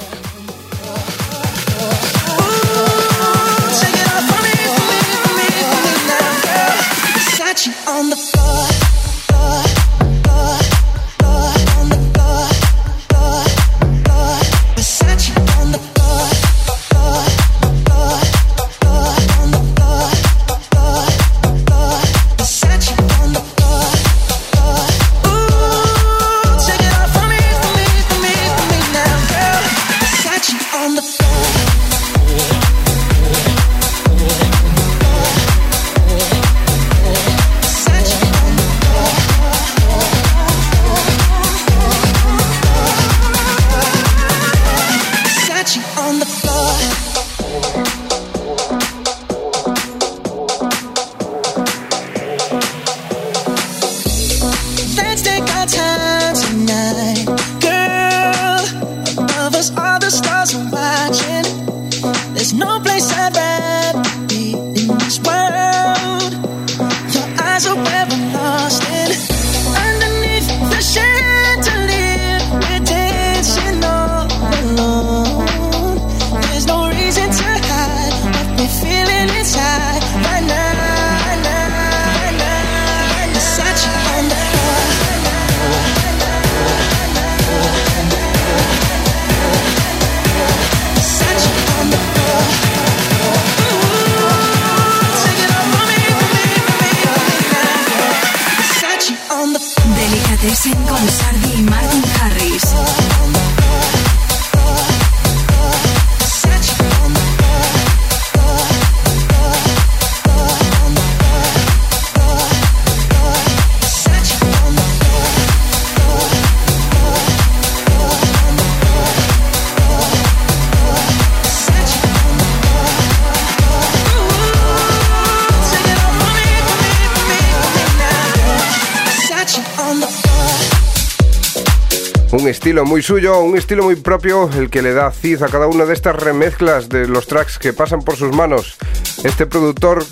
Estilo 132.59 132.83
muy 132.83 133.01
suyo, 133.01 133.39
un 133.39 133.57
estilo 133.57 133.83
muy 133.83 133.95
propio, 133.95 134.49
el 134.57 134.69
que 134.69 134.81
le 134.81 134.93
da 134.93 135.11
Cid 135.11 135.43
a 135.43 135.47
cada 135.47 135.67
una 135.67 135.85
de 135.85 135.93
estas 135.93 136.13
remezclas 136.17 136.89
de 136.89 137.07
los 137.07 137.25
tracks 137.25 137.57
que 137.57 137.71
pasan 137.71 138.01
por 138.01 138.17
sus 138.17 138.35
manos. 138.35 138.75
Este 139.23 139.45
productor, 139.45 140.03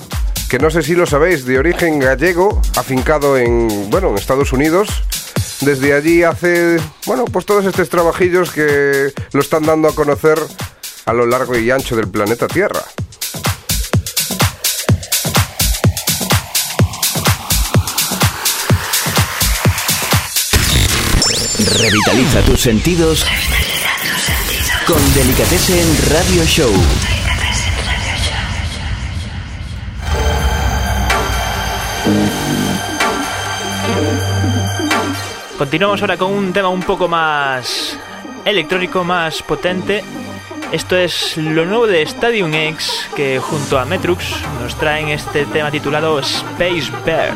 que 0.50 0.58
no 0.58 0.70
sé 0.70 0.82
si 0.82 0.96
lo 0.96 1.06
sabéis, 1.06 1.44
de 1.44 1.60
origen 1.60 2.00
gallego, 2.00 2.62
afincado 2.78 3.38
en, 3.38 3.90
bueno, 3.90 4.12
en 4.12 4.16
Estados 4.16 4.54
Unidos. 4.54 4.88
Desde 5.60 5.94
allí 5.94 6.24
hace, 6.24 6.78
bueno, 7.06 7.26
pues 7.26 7.46
todos 7.46 7.66
estos 7.66 7.90
trabajillos 7.90 8.52
que 8.52 9.12
lo 9.34 9.42
están 9.42 9.64
dando 9.64 9.90
a 9.90 9.94
conocer 9.94 10.40
a 11.04 11.12
lo 11.12 11.26
largo 11.26 11.58
y 11.58 11.70
ancho 11.70 11.98
del 11.98 12.08
planeta 12.08 12.48
Tierra. 12.48 12.82
Revitaliza 21.76 22.42
tus 22.44 22.62
sentidos 22.62 23.26
con 24.88 25.14
Delicatessen 25.14 25.86
Radio 26.10 26.46
Show. 26.46 26.72
Continuamos 35.58 36.02
ahora 36.02 36.18
con 36.18 36.32
un 36.32 36.54
tema 36.54 36.70
un 36.70 36.84
poco 36.84 37.10
más 37.10 37.98
electrónico, 38.46 39.04
más 39.04 39.44
potente. 39.44 40.04
Esto 40.72 40.96
es 40.96 41.36
lo 41.36 41.66
nuevo 41.66 41.86
de 41.86 42.02
Stadium 42.04 42.54
X, 42.54 43.10
que 43.16 43.40
junto 43.40 43.78
a 43.78 43.84
Metrux 43.84 44.24
nos 44.62 44.78
traen 44.78 45.10
este 45.10 45.46
tema 45.46 45.70
titulado 45.70 46.20
Space 46.20 46.92
Bear. 47.06 47.36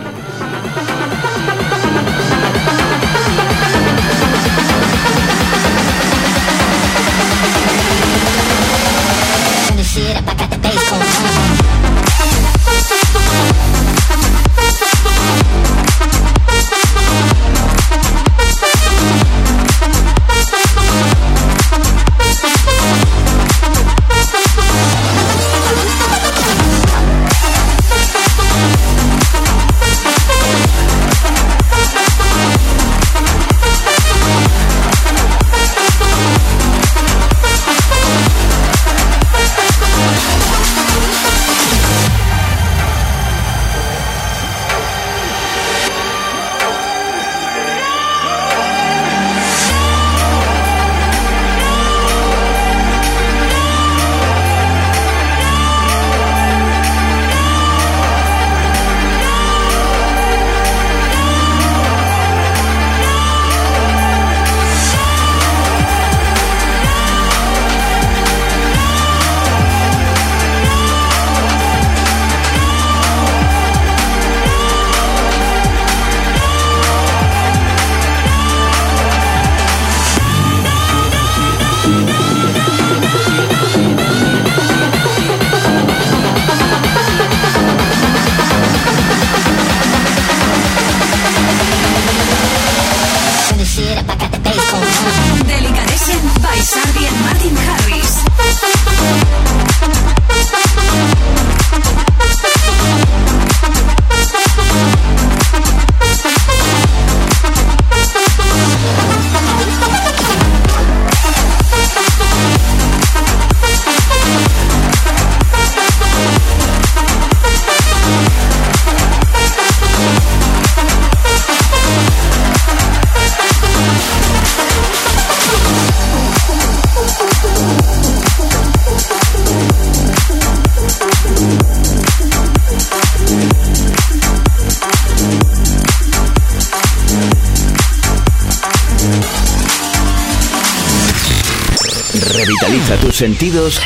sentidos 143.22 143.80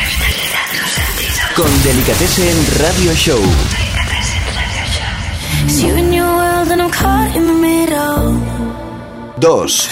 con 1.58 1.66
Delicatessen 1.84 2.56
Radio 2.80 3.12
Show. 3.12 3.42
Dos. 9.36 9.90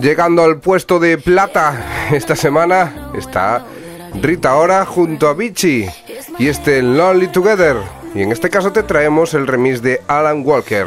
Llegando 0.00 0.44
al 0.44 0.60
puesto 0.60 1.00
de 1.00 1.18
plata 1.18 1.84
esta 2.12 2.36
semana 2.36 3.10
está 3.18 3.64
Rita 4.22 4.54
Ora 4.54 4.86
junto 4.86 5.26
a 5.26 5.34
Vichy 5.34 5.88
y 6.38 6.46
este 6.46 6.80
Lonely 6.80 7.26
Together. 7.26 7.76
Y 8.14 8.22
en 8.22 8.30
este 8.30 8.50
caso 8.50 8.70
te 8.70 8.84
traemos 8.84 9.34
el 9.34 9.48
remix 9.48 9.82
de 9.82 10.00
Alan 10.06 10.44
Walker. 10.46 10.86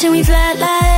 watching 0.00 0.12
we 0.12 0.22
fly, 0.22 0.54
like 0.54 0.89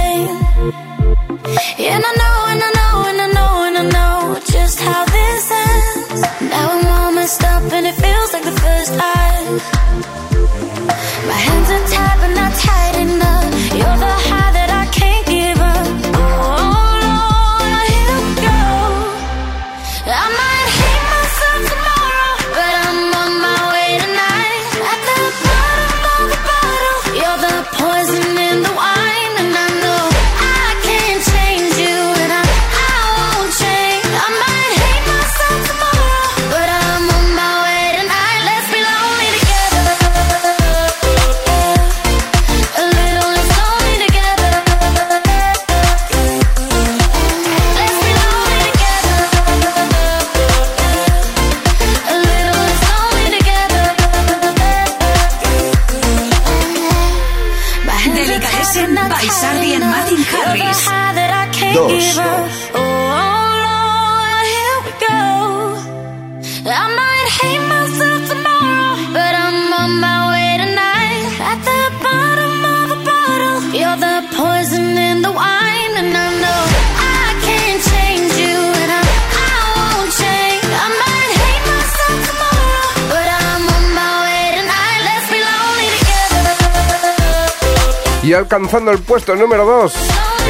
alcanzando 88.53 88.91
el 88.91 88.99
puesto 88.99 89.35
número 89.35 89.65
2 89.65 89.95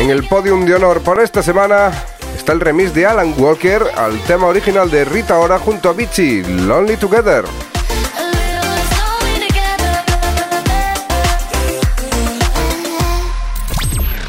en 0.00 0.10
el 0.10 0.26
podium 0.26 0.66
de 0.66 0.74
honor 0.74 1.02
por 1.02 1.22
esta 1.22 1.40
semana. 1.40 1.92
Está 2.36 2.52
el 2.52 2.58
remix 2.58 2.92
de 2.92 3.06
Alan 3.06 3.32
Walker 3.38 3.80
al 3.94 4.18
tema 4.22 4.48
original 4.48 4.90
de 4.90 5.04
Rita 5.04 5.38
Ora 5.38 5.60
junto 5.60 5.88
a 5.88 5.92
Bichi, 5.92 6.42
Lonely 6.42 6.96
Together. 6.96 7.44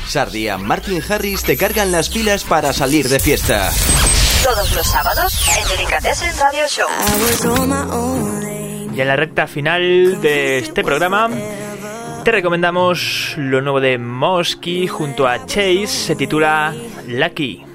Sardia, 0.08 0.60
Martin 0.60 1.02
Harris 1.10 1.42
te 1.42 1.58
cargan 1.58 1.92
las 1.92 2.10
pilas 2.10 2.44
para 2.44 2.74
salir 2.74 3.10
de 3.10 3.20
fiesta. 3.20 3.72
Todos 4.44 4.72
los 4.76 4.86
sábados 4.86 5.48
en 5.58 5.68
Delicatessen 5.70 6.38
Radio 6.38 6.68
Show. 6.68 6.88
Y 8.96 9.02
en 9.02 9.08
la 9.08 9.16
recta 9.16 9.48
final 9.48 10.22
de 10.22 10.60
este 10.60 10.84
programa 10.84 11.28
te 12.24 12.32
recomendamos 12.32 13.34
lo 13.38 13.62
nuevo 13.62 13.82
de 13.82 13.98
Mosky 13.98 14.88
junto 14.88 15.28
a 15.28 15.46
Chase, 15.46 15.88
se 15.88 16.16
titula 16.16 16.74
Lucky. 17.06 17.66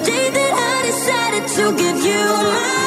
The 0.00 0.06
day 0.06 0.30
that 0.30 0.54
I 0.54 0.86
decided 0.86 1.48
to 1.56 1.76
give 1.76 1.98
you 2.04 2.24
my 2.24 2.79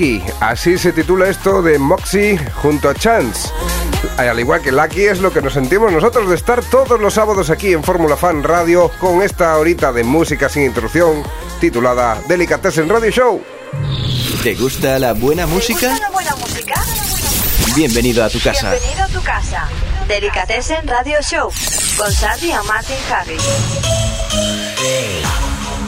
Lucky, 0.00 0.22
así 0.40 0.78
se 0.78 0.92
titula 0.92 1.28
esto 1.28 1.60
de 1.60 1.78
Moxie 1.78 2.38
junto 2.62 2.88
a 2.88 2.94
Chance. 2.94 3.50
Al 4.16 4.40
igual 4.40 4.62
que 4.62 4.72
Lucky 4.72 5.02
es 5.02 5.20
lo 5.20 5.30
que 5.30 5.42
nos 5.42 5.52
sentimos 5.52 5.92
nosotros 5.92 6.30
de 6.30 6.36
estar 6.36 6.64
todos 6.64 6.98
los 6.98 7.12
sábados 7.12 7.50
aquí 7.50 7.74
en 7.74 7.84
Fórmula 7.84 8.16
Fan 8.16 8.42
Radio 8.42 8.90
con 8.98 9.20
esta 9.20 9.58
horita 9.58 9.92
de 9.92 10.02
música 10.02 10.48
sin 10.48 10.62
interrupción 10.64 11.22
titulada 11.60 12.18
Delicatessen 12.26 12.88
Radio 12.88 13.10
Show. 13.10 13.42
¿Te 14.42 14.54
gusta 14.54 14.98
la 14.98 15.12
buena 15.12 15.46
música? 15.46 15.94
la 15.98 16.08
buena 16.08 16.34
música? 16.36 16.82
Bienvenido 17.76 18.24
a 18.24 18.30
tu 18.30 18.40
casa. 18.40 18.70
Bienvenido 18.70 19.04
a 19.04 19.08
tu 19.08 19.22
casa. 19.22 19.68
Delicatessen 20.08 20.88
Radio 20.88 21.18
Show 21.20 21.50
con 21.98 22.10
Sandy 22.10 22.48
y 22.48 22.66
Martin 22.66 22.96
Harris. 23.12 23.42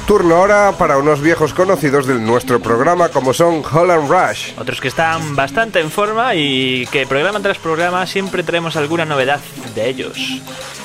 Turno 0.07 0.37
ahora 0.37 0.73
para 0.73 0.99
unos 0.99 1.21
viejos 1.21 1.55
conocidos 1.55 2.07
de 2.07 2.15
nuestro 2.15 2.61
programa 2.61 3.09
como 3.09 3.33
son 3.33 3.63
Holland 3.65 4.11
Rush. 4.11 4.53
Otros 4.59 4.81
que 4.81 4.89
están 4.89 5.37
bastante 5.37 5.81
en 5.81 5.91
forma 5.91 6.35
y 6.35 6.87
que 6.89 7.07
programa 7.07 7.41
tras 7.41 7.59
programa 7.59 8.07
siempre 8.07 8.43
traemos 8.43 8.77
alguna 8.77 9.05
novedad 9.05 9.41
de 9.75 9.89
ellos. 9.89 10.43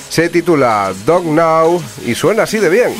Se 0.08 0.28
titula 0.28 0.92
Dog 1.04 1.24
Now 1.26 1.82
y 2.06 2.14
suena 2.14 2.44
así 2.44 2.58
de 2.58 2.68
bien. 2.68 2.94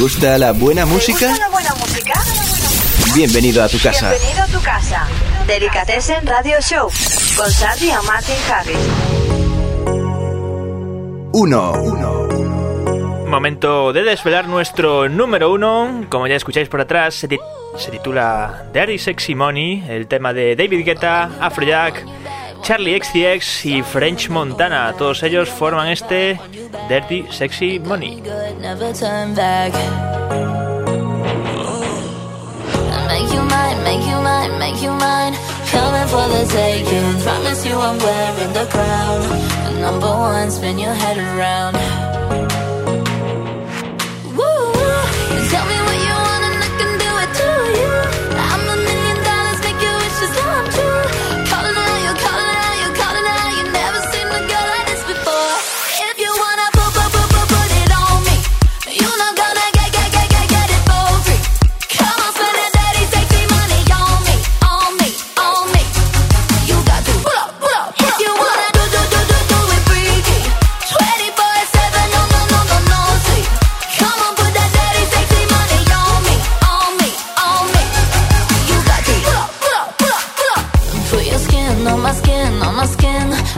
Gusta 0.00 0.38
la 0.38 0.52
buena 0.52 0.86
música? 0.86 1.26
la 1.36 1.48
buena 1.48 1.74
música? 1.74 2.14
Bienvenido 3.14 3.62
a 3.62 3.68
tu 3.68 3.78
casa. 3.78 4.10
Bienvenido 4.10 4.42
a 4.42 4.46
tu 4.46 4.60
casa. 4.62 5.06
Delicatessen 5.46 6.26
Radio 6.26 6.56
Show 6.60 6.88
con 7.36 7.50
Sandy 7.50 7.88
y 7.88 8.06
Martin 8.06 8.36
Harris. 8.50 8.76
Uno. 11.32 11.72
Momento 13.26 13.92
de 13.92 14.02
desvelar 14.02 14.48
nuestro 14.48 15.08
número 15.08 15.52
uno. 15.52 16.04
Como 16.08 16.26
ya 16.26 16.34
escucháis 16.34 16.68
por 16.68 16.80
atrás, 16.80 17.14
se, 17.14 17.28
ti- 17.28 17.38
se 17.76 17.90
titula 17.90 18.64
Dirty 18.72 18.98
Sexy 18.98 19.34
Money, 19.34 19.84
el 19.88 20.08
tema 20.08 20.32
de 20.32 20.56
David 20.56 20.84
Guetta, 20.84 21.30
Afrojack, 21.40 22.04
Charlie 22.62 23.00
XCX 23.00 23.66
y 23.66 23.82
French 23.82 24.28
Montana. 24.28 24.94
Todos 24.96 25.22
ellos 25.22 25.48
forman 25.48 25.88
este 25.88 26.38
Dirty 26.88 27.26
Sexy 27.30 27.78
Money. 27.78 28.22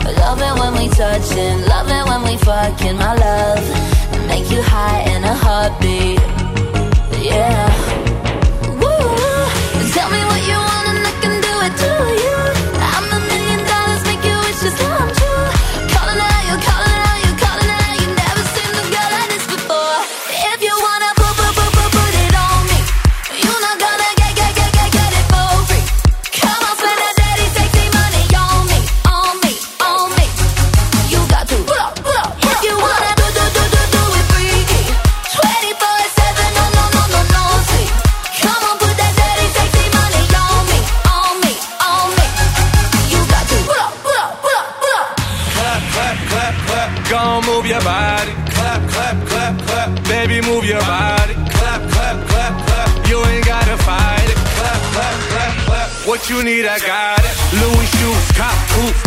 Love 0.05 0.41
it 0.41 0.59
when 0.59 0.73
we 0.73 0.89
touching, 0.89 1.61
love 1.65 1.87
it 1.87 2.05
when 2.09 2.23
we 2.23 2.37
fucking, 2.37 2.97
my 2.97 3.15
love. 3.15 4.27
Make 4.27 4.49
you 4.51 4.61
high 4.61 5.01
in 5.15 5.23
a 5.23 5.33
heartbeat, 5.33 6.19
yeah. 7.23 7.82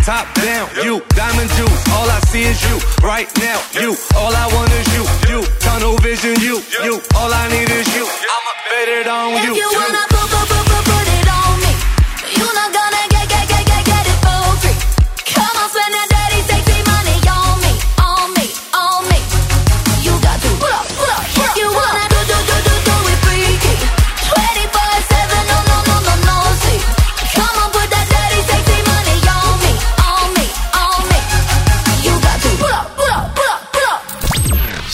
Top 0.07 0.32
down. 0.36 0.70
You, 0.84 1.02
diamond 1.18 1.50
juice. 1.59 1.82
All 1.90 2.09
I 2.09 2.20
see 2.30 2.44
is 2.44 2.62
you. 2.62 2.78
Right 3.02 3.26
now, 3.42 3.59
you. 3.74 3.96
All 4.14 4.30
I 4.30 4.46
want 4.54 4.70
is 4.70 4.86
you. 4.94 5.02
You, 5.26 5.42
tunnel 5.59 5.98
vision. 5.98 6.38
You, 6.38 6.62
you. 6.86 7.02
All 7.18 7.34
I 7.34 7.50
need 7.50 7.68
is 7.68 7.88
you. 7.90 8.07
I'ma 8.07 8.52
bet 8.70 8.88
it 8.88 9.09
on 9.09 9.30
you. 9.42 9.50
If 9.50 9.59
you 9.59 9.68
wanna 9.74 10.07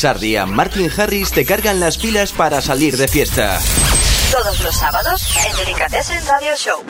Sardi 0.03 0.36
y 0.36 0.46
Martin 0.46 0.90
Harris 0.96 1.30
te 1.30 1.44
cargan 1.44 1.78
las 1.78 1.96
pilas 1.96 2.32
para 2.32 2.61
salir 2.61 2.96
de 2.96 3.07
fiesta. 3.07 3.61
Todos 4.32 4.59
los 4.59 4.74
sábados 4.74 5.22
en 5.46 5.57
Delicatessen 5.59 6.18
Radio 6.26 6.57
Show. 6.57 6.82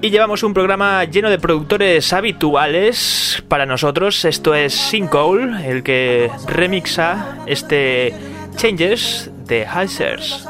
Y 0.00 0.08
llevamos 0.08 0.42
un 0.42 0.54
programa 0.54 1.04
lleno 1.04 1.28
de 1.28 1.38
productores 1.38 2.10
habituales 2.14 3.44
para 3.48 3.66
nosotros. 3.66 4.24
Esto 4.24 4.54
es 4.54 4.72
Sinkhole, 4.72 5.70
el 5.70 5.82
que 5.82 6.30
remixa 6.46 7.36
este 7.46 8.14
Changes 8.56 9.30
de 9.44 9.66
Hazers. 9.66 10.46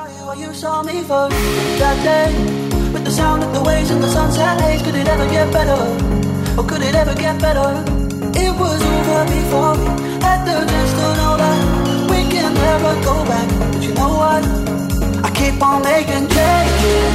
It 8.40 8.52
was 8.62 8.80
over 8.94 9.22
before. 9.34 9.74
We 9.78 9.88
had 10.22 10.40
the 10.48 10.56
chance 10.70 10.92
to 10.98 11.06
know 11.18 11.34
that 11.42 11.58
We 12.10 12.20
can 12.32 12.54
never 12.54 12.92
go 13.08 13.16
back. 13.30 13.48
But 13.72 13.82
you 13.82 13.92
know 13.94 14.12
what? 14.22 14.42
I 15.26 15.30
keep 15.38 15.60
on 15.60 15.82
making 15.82 16.26
changes. 16.36 17.14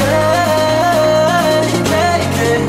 Change, 0.00 1.76
changes. 1.92 2.68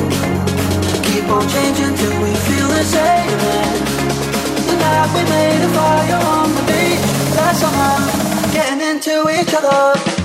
Keep 1.06 1.26
on 1.36 1.44
changing 1.54 1.94
till 2.00 2.16
we 2.22 2.32
feel 2.46 2.68
the 2.78 2.84
same. 2.96 3.38
The 4.68 4.74
night 4.82 5.08
we 5.16 5.22
made 5.34 5.62
a 5.68 5.70
fire 5.76 6.22
on 6.36 6.48
the 6.56 6.62
beach. 6.70 7.06
Getting 8.54 8.80
into 8.80 9.14
each 9.30 9.54
other 9.54 10.19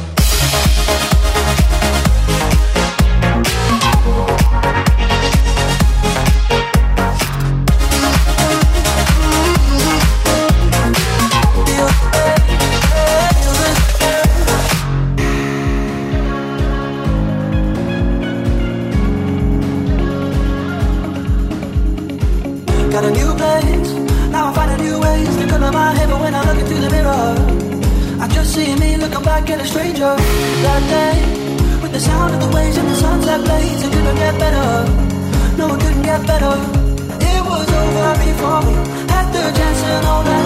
back 29.35 29.49
at 29.49 29.59
a 29.59 29.67
stranger. 29.67 30.13
That 30.65 30.81
day, 30.95 31.15
with 31.81 31.91
the 31.91 31.99
sound 31.99 32.33
of 32.35 32.39
the 32.39 32.51
waves 32.55 32.77
and 32.77 32.87
the 32.87 32.95
sunset 32.95 33.43
blaze, 33.43 33.81
it 33.83 33.91
couldn't 33.91 34.15
get 34.15 34.35
better. 34.39 34.67
No, 35.59 35.65
it 35.75 35.79
couldn't 35.83 36.05
get 36.11 36.21
better. 36.31 36.55
It 37.31 37.41
was 37.51 37.67
over 37.81 38.11
before 38.27 38.61
we 38.67 38.73
had 39.13 39.27
the 39.35 39.43
chance 39.57 39.79
to 39.83 39.93
know 40.05 40.19
that 40.29 40.45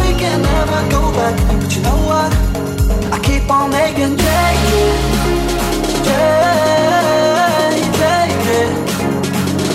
we 0.00 0.08
can 0.20 0.38
never 0.52 0.80
go 0.94 1.02
back. 1.18 1.36
But 1.60 1.70
you 1.74 1.82
know 1.88 1.98
what? 2.10 2.30
I 3.16 3.18
keep 3.28 3.44
on 3.56 3.66
making 3.70 4.14
changes, 4.24 4.98
change. 6.06 6.76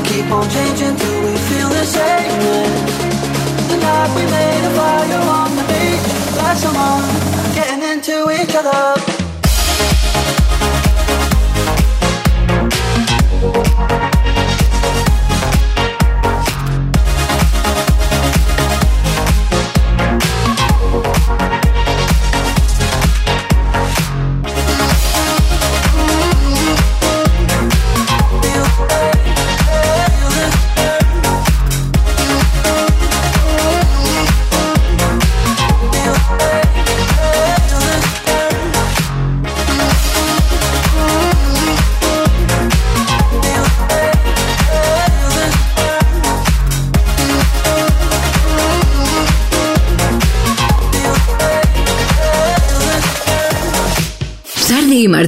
Keep 0.09 0.27
on 0.37 0.45
changing 0.55 0.95
till 1.01 1.19
we 1.25 1.33
feel 1.49 1.69
the 1.79 1.85
same. 1.97 2.41
The 3.69 3.77
night 3.85 4.09
we 4.17 4.23
made 4.37 4.63
a 4.69 4.71
fire 4.77 5.23
on 5.39 5.49
the 5.57 5.65
beach. 5.71 6.05
Like 6.37 6.57
someone 6.57 7.03
getting 7.09 7.30
into 8.01 8.31
each 8.31 8.55
other. 8.55 9.20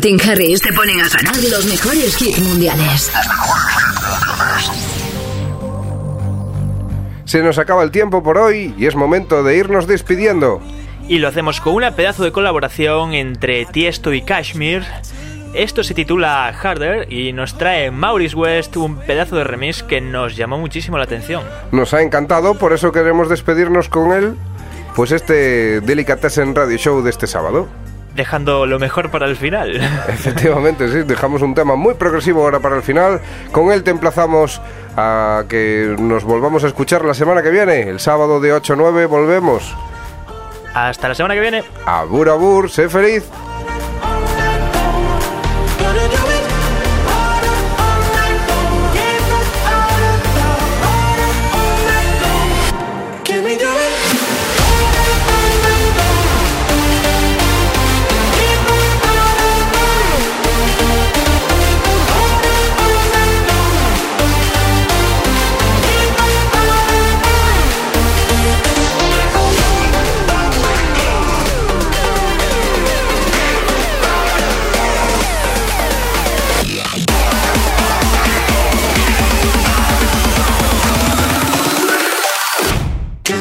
Martin 0.03 0.29
Harris 0.29 0.61
te 0.61 0.73
ponen 0.73 0.99
a 0.99 1.07
ganar 1.07 1.33
los 1.49 1.65
mejores 1.65 2.21
hits 2.21 2.37
mundiales. 2.41 3.09
Se 7.23 7.41
nos 7.41 7.57
acaba 7.57 7.83
el 7.83 7.91
tiempo 7.91 8.21
por 8.21 8.37
hoy 8.37 8.75
y 8.77 8.85
es 8.85 8.97
momento 8.97 9.43
de 9.43 9.55
irnos 9.55 9.87
despidiendo. 9.87 10.59
Y 11.07 11.19
lo 11.19 11.29
hacemos 11.29 11.61
con 11.61 11.75
una 11.75 11.95
pedazo 11.95 12.25
de 12.25 12.33
colaboración 12.33 13.13
entre 13.13 13.63
Tiesto 13.63 14.11
y 14.11 14.21
Kashmir. 14.21 14.83
Esto 15.53 15.85
se 15.85 15.93
titula 15.93 16.49
Harder 16.49 17.09
y 17.09 17.31
nos 17.31 17.57
trae 17.57 17.89
Maurice 17.89 18.35
West 18.35 18.75
un 18.75 18.97
pedazo 18.97 19.37
de 19.37 19.45
remix 19.45 19.83
que 19.83 20.01
nos 20.01 20.35
llamó 20.35 20.57
muchísimo 20.57 20.97
la 20.97 21.05
atención. 21.05 21.43
Nos 21.71 21.93
ha 21.93 22.01
encantado, 22.01 22.55
por 22.55 22.73
eso 22.73 22.91
queremos 22.91 23.29
despedirnos 23.29 23.87
con 23.87 24.11
él. 24.11 24.35
Pues 24.97 25.11
este 25.11 25.79
Delicatessen 25.79 26.53
Radio 26.53 26.77
Show 26.77 27.01
de 27.03 27.09
este 27.09 27.25
sábado. 27.25 27.69
Dejando 28.15 28.65
lo 28.65 28.79
mejor 28.79 29.09
para 29.09 29.27
el 29.27 29.35
final. 29.35 29.75
Efectivamente, 30.07 30.91
sí, 30.91 31.03
dejamos 31.03 31.41
un 31.41 31.55
tema 31.55 31.75
muy 31.75 31.95
progresivo 31.95 32.43
ahora 32.43 32.59
para 32.59 32.75
el 32.75 32.83
final. 32.83 33.21
Con 33.51 33.71
él 33.71 33.83
te 33.83 33.91
emplazamos 33.91 34.61
a 34.95 35.43
que 35.49 35.95
nos 35.99 36.23
volvamos 36.23 36.63
a 36.63 36.67
escuchar 36.67 37.03
la 37.05 37.13
semana 37.13 37.41
que 37.41 37.49
viene. 37.49 37.81
El 37.81 37.99
sábado 37.99 38.39
de 38.39 38.53
8 38.53 38.73
a 38.73 38.75
9 38.75 39.05
volvemos. 39.07 39.75
Hasta 40.73 41.07
la 41.07 41.15
semana 41.15 41.35
que 41.35 41.41
viene. 41.41 41.63
Abur, 41.85 42.29
abur, 42.29 42.69
sé 42.69 42.89
feliz. 42.89 43.23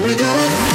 we 0.03 0.17
go. 0.17 0.72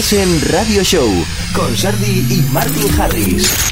Delicatessen 0.00 0.40
Radio 0.50 0.82
Show 0.82 1.26
con 1.52 1.76
Sardi 1.76 2.24
y 2.30 2.40
Martin 2.50 2.88
Harris. 2.98 3.69